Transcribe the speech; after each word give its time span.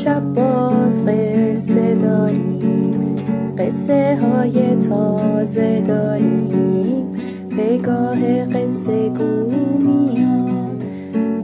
امشب 0.00 0.32
باز 0.32 1.04
قصه 1.04 1.94
داریم. 1.94 3.16
قصه 3.58 4.18
های 4.22 4.76
تازه 4.76 5.80
داریم. 5.80 7.16
پگاه 7.50 8.44
قصه 8.44 9.08
گو 9.08 9.50
میاد. 9.78 10.84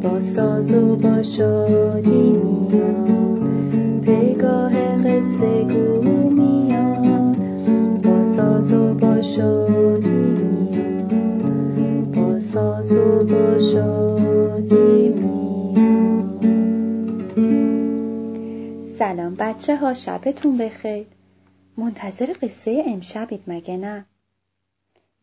با 0.03 0.21
ساز 0.21 0.73
و 0.73 0.97
با 0.97 1.23
شادی 1.23 2.33
میاد. 2.33 3.49
پگاه 4.03 4.73
قصه 4.97 5.65
گو 5.65 6.16
بچه 19.39 19.77
ها 19.77 19.95
شبتون 19.95 20.59
بخیر. 20.59 21.07
منتظر 21.77 22.37
قصه 22.43 22.85
امشبید 22.87 23.45
مگه 23.47 23.77
نه؟ 23.77 24.07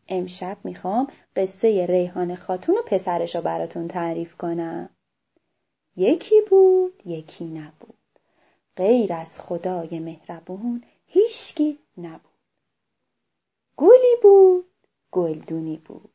امشب 0.08 0.58
می‌خوام 0.64 1.06
قصه 1.36 1.86
ریحان 1.86 2.34
خاتون 2.34 2.76
و 2.78 2.82
پسرش 2.82 3.36
رو 3.36 3.42
براتون 3.42 3.88
تعریف 3.88 4.36
کنم. 4.36 4.88
یکی 5.96 6.34
بود 6.50 7.02
یکی 7.06 7.44
نبود. 7.44 7.98
غیر 8.76 9.12
از 9.12 9.40
خدای 9.40 9.98
مهربون 9.98 10.82
هیشکی 11.06 11.78
نبود. 11.98 12.20
گلی 13.76 14.16
بود 14.22 14.64
گلدونی 15.10 15.76
بود. 15.76 16.10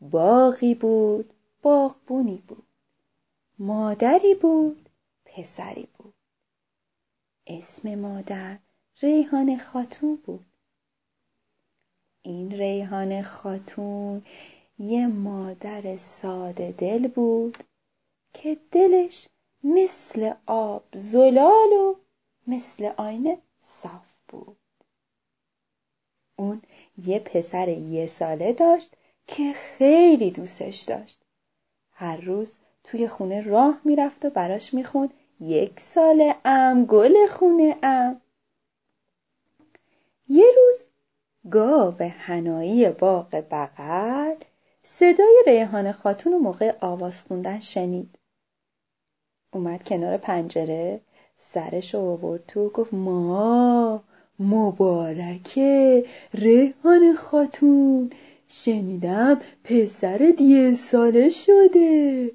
باغی 0.00 0.74
بود 0.74 1.32
باغبونی 1.62 2.42
بود. 2.48 2.66
مادری 3.58 4.34
بود 4.34 4.88
پسری 5.24 5.88
بود. 5.98 6.15
اسم 7.46 7.94
مادر 7.94 8.58
ریحان 9.02 9.58
خاتون 9.58 10.16
بود. 10.16 10.46
این 12.22 12.52
ریحان 12.52 13.22
خاتون 13.22 14.24
یه 14.78 15.06
مادر 15.06 15.96
ساده 15.96 16.74
دل 16.78 17.08
بود 17.08 17.56
که 18.34 18.56
دلش 18.72 19.28
مثل 19.64 20.32
آب 20.46 20.84
زلال 20.94 21.72
و 21.72 21.94
مثل 22.46 22.92
آینه 22.96 23.38
صاف 23.58 24.14
بود. 24.28 24.56
اون 26.36 26.62
یه 26.98 27.18
پسر 27.18 27.68
یه 27.68 28.06
ساله 28.06 28.52
داشت 28.52 28.96
که 29.26 29.52
خیلی 29.52 30.30
دوستش 30.30 30.82
داشت. 30.82 31.20
هر 31.90 32.16
روز 32.16 32.58
توی 32.84 33.08
خونه 33.08 33.42
راه 33.42 33.80
می‌رفت 33.84 34.24
و 34.24 34.30
براش 34.30 34.74
می‌خوند 34.74 35.14
یک 35.40 35.80
سال 35.80 36.32
ام 36.44 36.84
گل 36.84 37.26
خونه 37.26 37.76
ام. 37.82 38.20
یه 40.28 40.44
روز 40.56 40.86
گاو 41.50 41.94
هنایی 42.02 42.88
باغ 42.88 43.44
بغل 43.50 44.34
صدای 44.82 45.42
ریحان 45.46 45.92
خاتون 45.92 46.34
و 46.34 46.38
موقع 46.38 46.74
آواز 46.80 47.22
خوندن 47.22 47.60
شنید. 47.60 48.18
اومد 49.52 49.84
کنار 49.84 50.16
پنجره 50.16 51.00
سرش 51.36 51.94
رو 51.94 52.00
آورد 52.00 52.46
تو 52.46 52.68
گفت 52.68 52.94
ما 52.94 54.02
مبارکه 54.38 56.04
ریحان 56.34 57.14
خاتون. 57.14 58.10
شنیدم 58.48 59.40
پسرت 59.64 60.40
یه 60.40 60.74
ساله 60.74 61.28
شده. 61.28 62.30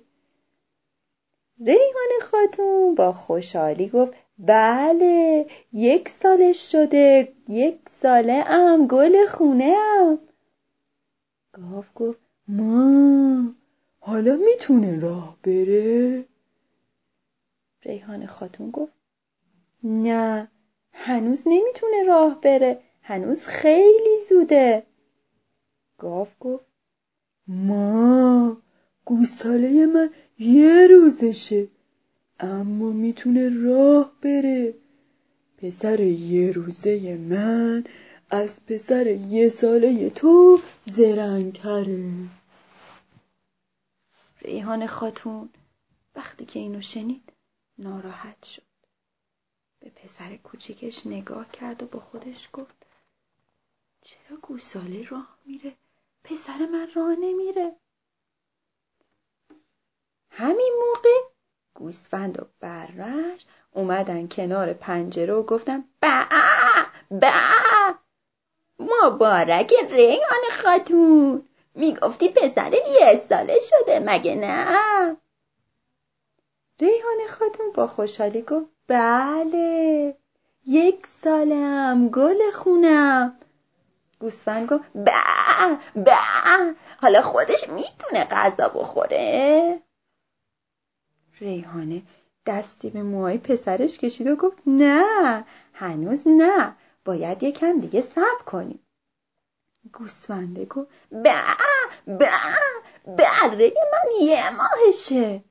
ریحان 1.65 2.09
خاتون 2.21 2.95
با 2.95 3.13
خوشحالی 3.13 3.89
گفت 3.89 4.13
بله 4.37 5.45
یک 5.73 6.09
سالش 6.09 6.71
شده 6.71 7.33
یک 7.47 7.79
ساله 7.89 8.43
ام 8.47 8.87
گل 8.87 9.25
خونه 9.25 9.75
ام. 9.99 10.19
گاو 11.53 11.83
گفت 11.95 12.19
ما 12.47 13.55
حالا 13.99 14.35
می‌تونه 14.35 14.99
راه 14.99 15.37
بره؟ 15.43 16.25
ریحان 17.83 18.25
خاتون 18.25 18.71
گفت 18.71 18.93
نه 19.83 20.47
هنوز 20.93 21.43
نمی‌تونه 21.45 22.03
راه 22.03 22.41
بره 22.41 22.81
هنوز 23.01 23.43
خیلی 23.43 24.17
زوده. 24.29 24.83
گاو 25.97 26.27
گفت 26.39 26.65
ما 27.47 28.57
گوساله 29.05 29.85
من 29.85 30.09
یه 30.39 30.87
روزشه 30.87 31.67
اما 32.39 32.91
می‌تونه 32.91 33.49
راه 33.63 34.11
بره. 34.21 34.73
پسر 35.57 35.99
یه 35.99 36.51
روزه 36.51 37.17
من 37.17 37.83
از 38.29 38.65
پسر 38.65 39.07
یه 39.07 39.49
ساله 39.49 40.09
تو 40.09 40.59
زرنگتره. 40.83 42.13
ریحان 44.41 44.87
خاتون 44.87 45.49
وقتی 46.15 46.45
که 46.45 46.59
اینو 46.59 46.81
شنید 46.81 47.33
ناراحت 47.77 48.45
شد. 48.45 48.61
به 49.79 49.89
پسر 49.89 50.37
کوچیکش 50.37 51.07
نگاه 51.07 51.51
کرد 51.51 51.83
و 51.83 51.85
با 51.85 51.99
خودش 51.99 52.49
گفت 52.53 52.75
چرا 54.01 54.37
گوساله 54.37 55.03
راه 55.09 55.37
میره؟ 55.45 55.75
پسر 56.23 56.65
من 56.65 56.87
راه 56.95 57.15
نمیره. 57.15 57.75
همین 60.31 60.73
موقع 60.79 61.29
گوسفند 61.73 62.41
و 62.41 62.45
برش 62.59 63.45
اومدن 63.71 64.27
کنار 64.27 64.73
پنجره 64.73 65.33
و 65.33 65.43
گفتن 65.43 65.83
با 66.01 66.23
با 67.11 67.31
مبارک 68.79 69.73
ریحان 69.89 70.41
خاتون. 70.63 71.47
می‌گفتی 71.75 72.29
پسرت 72.29 72.73
یه 72.73 73.15
ساله 73.29 73.59
شده 73.59 73.99
مگه 73.99 74.35
نه؟ 74.35 75.17
ریحان 76.79 77.27
خاتون 77.29 77.71
با 77.73 77.87
خوشحالی 77.87 78.41
گفت 78.41 78.65
بله 78.87 80.17
یک 80.65 81.07
سالم 81.07 82.09
گل 82.09 82.51
خونم. 82.53 83.37
گوسفند 84.19 84.69
گفت 84.69 84.83
با 84.95 85.77
با 85.95 86.17
حالا 87.01 87.21
خودش 87.21 87.69
می‌تونه 87.69 88.23
غذا 88.31 88.69
بخوره؟ 88.69 89.81
ریحانه 91.41 92.01
دستی 92.45 92.89
به 92.89 93.03
موهای 93.03 93.37
پسرش 93.37 93.97
کشید 93.97 94.27
و 94.27 94.35
گفت 94.35 94.61
نه 94.65 95.45
هنوز 95.73 96.27
نه 96.27 96.75
باید 97.05 97.43
یکم 97.43 97.79
دیگه 97.79 98.01
صبر 98.01 98.43
کنیم. 98.45 98.79
گوسفنده 99.93 100.65
گفت 100.65 100.89
با 101.11 101.41
با 102.07 102.27
بره 103.05 103.73
من 103.91 104.25
یه 104.25 104.49
ماهشه. 104.49 105.43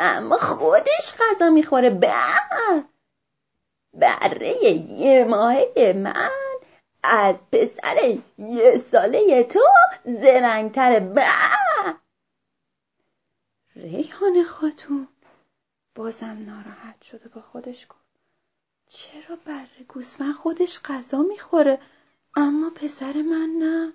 اما 0.00 0.36
خودش 0.36 1.14
غذا 1.20 1.50
می‌خوره 1.50 1.90
با 1.90 2.12
بره 3.94 4.62
یه 4.90 5.24
ماهه 5.24 5.92
من. 5.96 6.30
از 7.02 7.50
پسر 7.52 8.18
یه 8.38 8.76
ساله 8.76 9.42
تو 9.42 9.60
زرنگتره 10.04 11.00
با 11.00 11.22
ریحان 13.76 14.44
خاتون 14.44 15.08
بازم 15.96 16.44
ناراحت 16.46 17.02
شده 17.02 17.28
با 17.28 17.40
خودش 17.40 17.86
گفت. 17.88 18.06
چرا 18.88 19.36
بره 19.36 19.84
گوسفند 19.88 20.34
خودش 20.34 20.80
غذا 20.84 21.22
می‌خوره 21.22 21.80
اما 22.36 22.70
پسر 22.70 23.12
من 23.22 23.48
نه. 23.58 23.92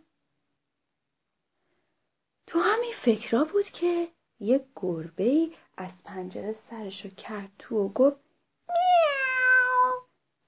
تو 2.47 2.59
همین 2.59 2.93
فکرا 2.93 3.43
بود 3.43 3.65
که 3.65 4.07
یک 4.39 4.63
گربه 4.75 5.23
ای 5.23 5.55
از 5.77 6.03
پنجره 6.03 6.53
سرشو 6.53 7.09
کرد 7.09 7.51
تو 7.59 7.75
و 7.77 7.89
گفت 7.89 8.19
میاو 8.69 10.01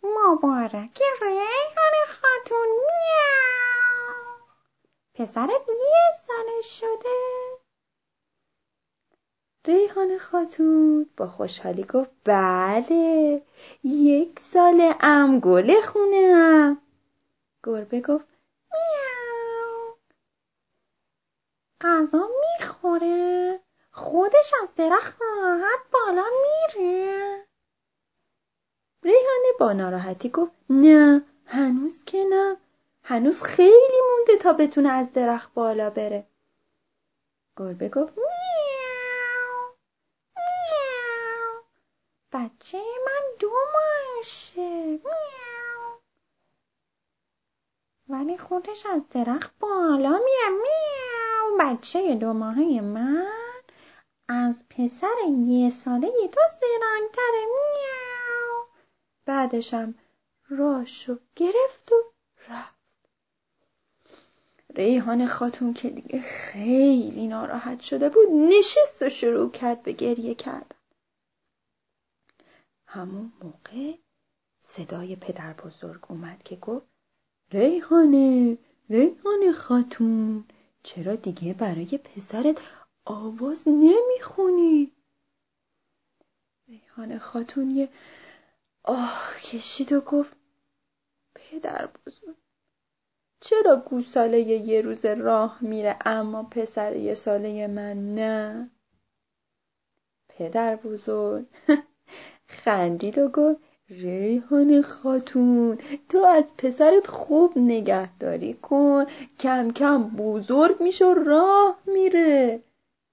مبارک 0.03 1.01
ریحان 1.21 1.93
خاتون 2.07 2.67
میاو. 2.67 4.37
پسرت 5.13 5.69
یه 5.69 6.11
سالش 6.27 6.79
شده. 6.79 7.42
ریحان 9.65 10.17
خاتون 10.17 11.09
با 11.17 11.27
خوشحالی 11.27 11.83
گفت 11.83 12.11
بله 12.23 13.41
یک 13.83 14.39
سال 14.39 14.93
ام 14.99 15.39
گل 15.39 15.81
خونم. 15.81 16.77
گربه 17.63 18.01
گفت 18.01 18.27
میاو. 18.71 19.95
غذا 21.81 22.29
می‌خوره 22.59 23.59
خودش 23.91 24.53
از 24.61 24.75
درخت 24.75 25.21
راحت 25.21 25.79
بالا 25.93 26.25
میره. 26.43 27.45
ریحانه 29.03 29.51
با 29.59 29.73
ناراحتی 29.73 30.29
گفت 30.29 30.53
نه 30.69 31.25
هنوز 31.45 32.03
که 32.03 32.23
نه. 32.29 32.57
هنوز 33.03 33.43
خیلی 33.43 34.01
مونده 34.11 34.37
تا 34.43 34.53
بتونه 34.53 34.89
از 34.89 35.13
درخت 35.13 35.53
بالا 35.53 35.89
بره. 35.89 36.27
گربه 37.57 37.89
گفت 37.89 38.13
بچه 42.33 42.77
من 43.05 43.37
دو 43.39 43.51
نشه 44.19 44.85
میاو. 44.85 45.99
ولی 48.09 48.37
خودش 48.37 48.85
از 48.85 49.09
درخت 49.09 49.59
بالا 49.59 50.09
میره. 50.09 50.49
میاو. 50.49 51.57
بچه 51.59 52.15
دو 52.15 52.33
ماهه 52.33 52.81
من 52.81 53.31
از 54.27 54.65
پسر 54.69 55.15
یه 55.45 55.69
ساله 55.69 56.07
یه 56.07 56.27
تو 56.27 56.41
زرنگتره. 56.61 57.45
میاو. 57.45 58.65
بعدشم 59.25 59.95
راشو 60.49 61.19
گرفت 61.35 61.91
و 61.91 61.95
رفت. 62.49 62.73
ریحان 64.75 65.27
خاتون 65.27 65.73
که 65.73 65.89
دیگه 65.89 66.21
خیلی 66.21 67.27
ناراحت 67.27 67.81
شده 67.81 68.09
بود 68.09 68.27
نشست 68.31 69.01
و 69.01 69.09
شروع 69.09 69.51
کرد 69.51 69.83
به 69.83 69.91
گریه 69.91 70.35
کردن. 70.35 70.82
همون 72.93 73.33
موقع 73.41 73.97
صدای 74.59 75.15
پدر 75.15 75.53
بزرگ 75.53 76.05
اومد 76.09 76.43
که 76.43 76.55
گفت 76.55 76.87
ریحانه 77.51 78.57
ریحانه 78.89 79.51
خاتون 79.51 80.45
چرا 80.83 81.15
دیگه 81.15 81.53
برای 81.53 81.99
پسرت 82.03 82.61
آواز 83.05 83.67
نمی‌خونی؟ 83.67 84.91
ریحانه 86.67 87.19
خاتون 87.19 87.71
یه 87.71 87.89
آه 88.83 89.35
کشید 89.43 89.91
و 89.91 90.01
گفت 90.01 90.35
پدر 91.35 91.89
بزرگ 92.05 92.35
چرا 93.39 93.75
گوساله 93.89 94.39
یه 94.39 94.81
روز 94.81 95.05
راه 95.05 95.63
میره 95.63 95.97
اما 96.05 96.43
پسر 96.43 96.95
یه 96.95 97.13
ساله 97.13 97.67
من 97.67 98.15
نه؟ 98.15 98.71
پدر 100.29 100.75
بزرگ 100.75 101.47
خندید 102.63 103.17
و 103.17 103.27
گفت 103.27 103.61
ریحان 103.89 104.81
خاتون 104.81 105.77
تو 106.09 106.17
از 106.17 106.43
پسرت 106.57 107.07
خوب 107.07 107.53
نگهداری 107.55 108.53
کن 108.53 109.05
کم 109.39 109.71
کم 109.71 110.03
بزرگ 110.03 110.83
میشه 110.83 111.05
و 111.05 111.13
راه 111.13 111.77
میره. 111.85 112.61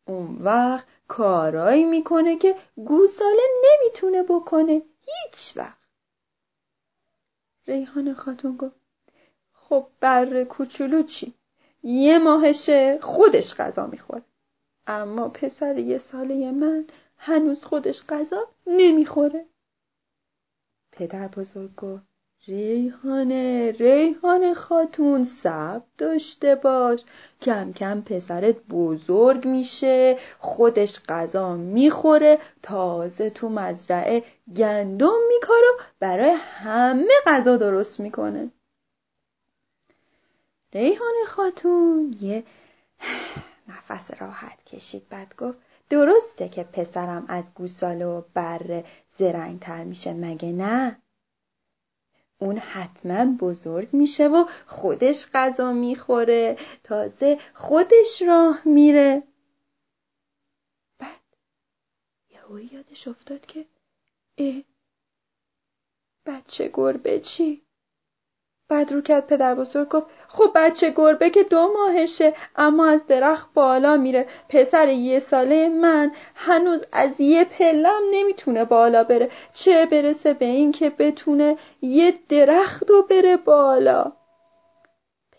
اون 0.08 0.36
وقت 0.40 0.86
کارایی 1.08 1.84
می‌کنه 1.84 2.36
که 2.36 2.54
گوساله 2.76 3.42
نمی‌تونه 3.64 4.22
بکنه 4.22 4.82
هیچ 5.06 5.56
وقت. 5.56 5.78
ریحان 7.66 8.14
خاتون 8.14 8.56
گفت 8.56 8.76
خب 9.52 9.86
بر 10.00 10.44
کوچولو 10.44 11.02
چی؟ 11.02 11.34
یه 11.82 12.18
ماهشه 12.18 12.98
خودش 13.02 13.54
غذا 13.54 13.86
می‌خوره. 13.86 14.22
اما 14.86 15.28
پسر 15.28 15.78
یه 15.78 15.98
ساله 15.98 16.50
من 16.50 16.84
هنوز 17.22 17.64
خودش 17.64 18.02
غذا 18.08 18.48
نمی‌خوره. 18.66 19.46
پدر 20.92 21.28
بزرگ 21.28 21.74
گفت 21.76 22.02
ریحانه 22.46 23.70
ریحانه 23.70 24.54
خاتون 24.54 25.24
صبر 25.24 25.84
داشته 25.98 26.54
باش. 26.54 27.00
کم 27.42 27.72
کم 27.72 28.00
پسرت 28.00 28.56
بزرگ 28.68 29.46
میشه 29.46 30.18
خودش 30.38 31.00
غذا 31.08 31.56
می‌خوره 31.56 32.38
تازه 32.62 33.30
تو 33.30 33.48
مزرعه 33.48 34.24
گندم 34.56 35.18
میکاره 35.28 35.68
برای 36.00 36.30
همه 36.30 37.14
غذا 37.26 37.56
درست 37.56 38.00
می‌کنه. 38.00 38.50
ریحانه 40.72 41.24
خاتون 41.26 42.16
یه 42.20 42.44
نفس 43.68 44.10
راحت 44.20 44.64
کشید. 44.64 45.08
بعد 45.08 45.36
گفت 45.36 45.58
درسته 45.90 46.48
که 46.48 46.64
پسرم 46.64 47.24
از 47.28 47.54
گوساله 47.54 48.06
و 48.06 48.22
بره 48.34 48.84
زرنگتر 49.08 49.84
میشه 49.84 50.12
مگه 50.12 50.52
نه؟ 50.52 51.02
اون 52.38 52.58
حتما 52.58 53.36
بزرگ 53.40 53.88
میشه 53.92 54.28
و 54.28 54.44
خودش 54.66 55.26
غذا 55.34 55.72
می‌خوره 55.72 56.56
تازه 56.84 57.38
خودش 57.54 58.22
راه 58.22 58.62
میره 58.64 59.22
بعد 60.98 61.20
یهویی 62.30 62.70
یادش 62.72 63.08
افتاد 63.08 63.46
که 63.46 63.66
اه 64.38 64.62
بچه 66.26 66.70
گربه 66.74 67.20
چی؟ 67.20 67.62
بعد 68.70 68.92
رو 68.92 69.00
کرد 69.00 69.26
پدر 69.26 69.54
بزرگ 69.54 69.88
گفت 69.88 70.06
خب 70.28 70.50
بچه 70.54 70.90
گربه 70.90 71.30
که 71.30 71.42
دو 71.42 71.72
ماهشه 71.72 72.34
اما 72.56 72.86
از 72.86 73.06
درخت 73.06 73.48
بالا 73.54 73.96
میره. 73.96 74.26
پسر 74.48 74.88
یه 74.88 75.18
ساله 75.18 75.68
من 75.68 76.12
هنوز 76.34 76.84
از 76.92 77.20
یه 77.20 77.44
پلم 77.44 78.00
نمی‌تونه 78.10 78.64
بالا 78.64 79.04
بره. 79.04 79.30
چه 79.52 79.86
برسه 79.86 80.34
به 80.34 80.44
این 80.44 80.72
که 80.72 80.90
بتونه 80.90 81.58
یه 81.82 82.14
درخت 82.28 82.90
رو 82.90 83.02
بره 83.02 83.36
بالا؟ 83.36 84.12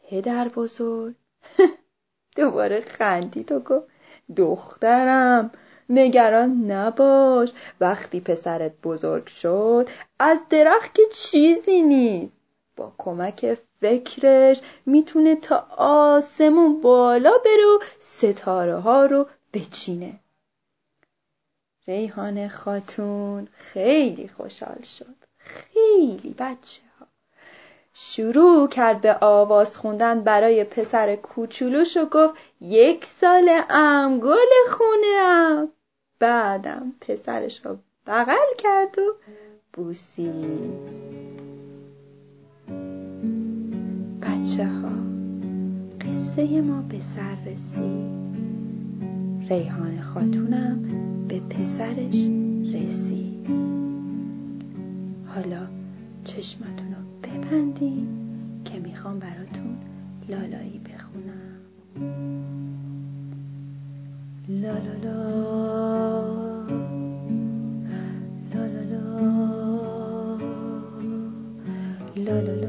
پدر 0.10 0.48
بزرگ 0.48 1.16
دوباره 2.36 2.82
خندید 2.82 3.52
و 3.52 3.60
گفت 3.60 3.88
دخترم 4.38 5.52
نگران 5.90 6.72
نباش. 6.72 7.54
وقتی 7.82 8.20
پسرت 8.20 8.72
بزرگ 8.84 9.28
شد 9.28 9.90
از 10.20 10.40
درخت 10.50 10.96
که 10.96 11.04
چیزی 11.14 11.82
نیست. 11.82 12.41
کمک 12.98 13.58
فکرش 13.82 14.62
می‌تونه 14.86 15.36
تا 15.36 15.68
آسمون 15.78 16.82
بالا 16.82 17.34
بره 17.46 17.66
و 17.66 17.80
ستاره 18.00 18.76
ها 18.76 19.06
رو 19.06 19.28
بچینه. 19.54 20.20
ریحان 21.88 22.48
خاتون 22.48 23.48
خیلی 23.54 24.28
خوشحال 24.38 24.82
شد. 24.82 25.16
خیلی 25.38 26.36
بچه 26.40 26.82
ها 27.00 27.08
شروع 27.94 28.68
کرد 28.68 29.02
به 29.02 29.18
آواز 29.22 29.78
خوندن 29.78 30.22
برای 30.22 30.64
پسر 30.64 31.16
کوچولوش 31.16 31.98
و 31.98 32.06
گفت 32.06 32.34
یک 32.62 33.06
سال 33.06 33.62
ام 33.70 34.20
گل 34.20 34.70
خونه 34.72 35.22
ام. 35.22 35.72
بعدم 36.20 36.94
پسرش 37.02 37.66
رو 37.66 37.78
بغل 38.08 38.56
کرد 38.58 39.00
و 39.00 39.16
بوسید. 39.74 41.11
قصه 46.32 46.62
ما 46.62 46.82
به 46.82 47.00
سر 47.02 47.36
رسید. 47.46 48.12
ریحان 49.50 50.02
خاتونم 50.02 50.80
به 51.28 51.40
پسرش 51.40 52.30
رسید. 52.74 53.48
حالا 55.26 55.68
چشمتون 56.24 56.88
رو 56.88 57.02
ببندین 57.24 58.08
که 58.66 58.80
می‌خوام 58.80 59.20
براتون 59.20 59.78
لالایی 60.30 60.82
بخونم. 60.86 61.52
لا 64.62 64.76
کوچه 72.16 72.61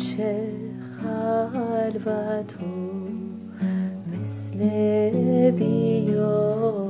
چه 0.00 0.52
خلوت 1.02 2.54
و 2.62 2.64
مثل 4.12 4.58
بیاد. 5.50 6.89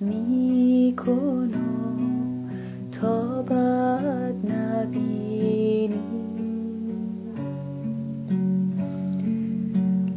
می 0.00 0.94
کنم 0.96 2.50
تا 2.92 3.42
بد 3.42 4.34
نبینی. 4.52 6.00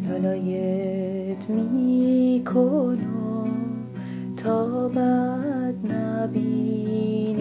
لالایت 0.10 1.50
می 1.50 2.44
کنم 2.54 3.48
تا 4.38 4.88
بد 4.88 5.92
نبینی. 5.92 7.34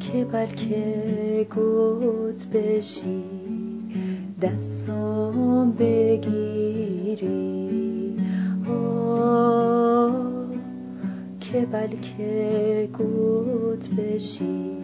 که 0.00 0.24
بلکه 0.24 1.46
گوت 1.54 2.46
بشی 2.46 3.24
دستم 4.42 5.72
بگیری. 5.78 7.63
بلکه 11.74 12.88
گوت 12.98 13.90
بشی 13.90 14.76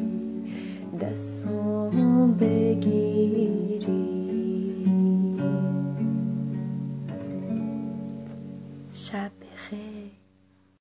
دستم 1.01 2.35
بگیری 2.41 3.60